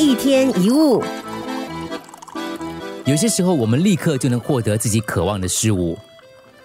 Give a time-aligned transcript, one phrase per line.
[0.00, 1.02] 一天一物，
[3.04, 5.98] 有些时候我们立刻就能获得自己渴望的事物；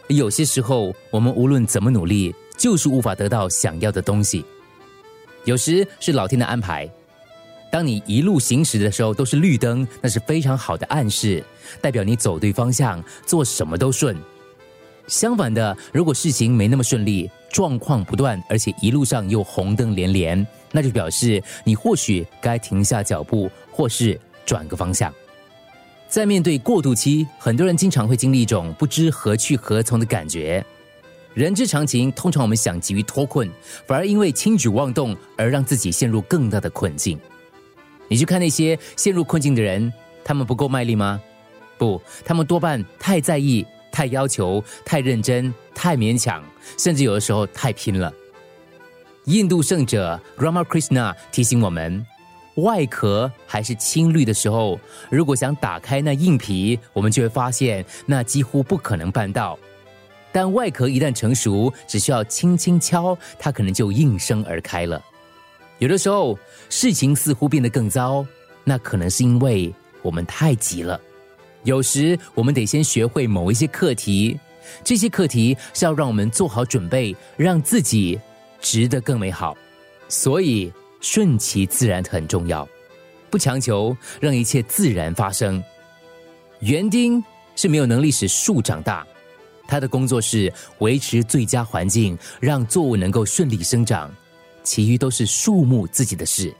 [0.07, 4.45] 有些时候我们无论怎么努力，就是无法得到想要的东西。
[5.45, 6.87] 有时是老天的安排。
[7.71, 11.43] 当你一路行驶的时候都是绿灯，那是非常好的暗示，
[11.81, 14.15] 代表你走对方向，做什么都顺。
[15.07, 25.13] 相反的，如果事情没那么顺利，状况不断，而且一路上又红灯连连，那就表示你或许该停下脚步，或是转个方向。
[26.09, 30.63] 在面对过渡期，很多人经常会经历一种不知何去何从的感觉。
[31.33, 33.49] 人之常情，通常我们想急于脱困，
[33.87, 37.19] 反而因为轻举妄动而让自己陷入更大的困境。
[38.07, 39.91] 你去看那些陷入困境的人，
[40.23, 41.19] 他们不够卖力吗？
[41.77, 46.43] 不，他们多半太在意、太要求、太认真、太勉强，
[46.77, 48.13] 甚至有的时候太拼了。
[49.25, 52.05] 印度圣者 Ramakrishna 提醒我们：
[52.55, 54.77] 外壳还是青绿的时候，
[55.09, 59.57] 如果想打开那硬皮，我们就会发现那几乎不可能办到；
[60.33, 65.01] 但外壳一旦成熟，只需要轻轻敲，它可能就应声而开了。
[65.79, 66.37] 有的时候，
[66.69, 68.25] 事情似乎变得更糟，
[68.65, 70.99] 那可能是因为我们太急了。
[71.63, 74.37] 有时，我们得先学会某一些课题，
[74.83, 78.19] 这些课题是要让我们做好准备，让自己
[78.63, 79.55] 值得更美好。
[80.09, 82.67] 所以，顺其自然很重要，
[83.29, 85.63] 不强求，让一切自然发生。
[86.59, 87.23] 园丁
[87.55, 89.05] 是没有能力使树长大，
[89.67, 94.11] 他的工作是维持最佳环境，让作物能够顺利生长。
[94.63, 96.53] 其余都是树木自己的事，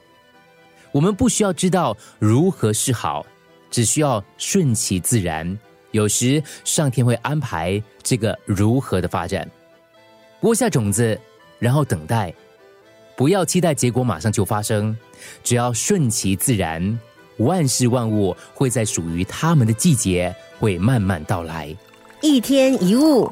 [0.92, 3.26] 我们不需要知道如何是好，
[3.72, 5.58] 只需要顺其自然。
[5.92, 9.50] 有时上天会安排这个如何的发展，
[10.42, 11.18] 播下种子，
[11.60, 12.34] 然后等待，
[13.16, 14.98] 不要期待结果马上就发生，
[15.44, 17.00] 只要顺其自然，
[17.38, 21.76] 万事万物会在属于他们的季节会慢慢到来。
[22.22, 23.30] 一天一物。